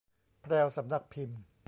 [0.41, 1.39] แพรวสำนักพิมพ์